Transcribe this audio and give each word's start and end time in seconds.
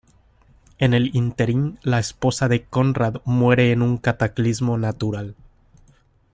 En 0.79 0.95
el 0.95 1.15
ínterin 1.15 1.77
la 1.83 1.99
esposa 1.99 2.47
de 2.47 2.63
Conrad 2.63 3.17
muere 3.23 3.71
en 3.71 3.83
un 3.83 3.99
cataclismo 3.99 4.75
natural. 4.75 5.35